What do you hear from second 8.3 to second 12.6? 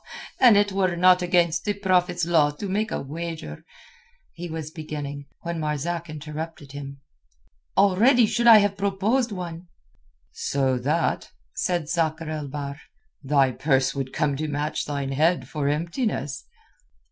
I have proposed one." "So that," said Sakr el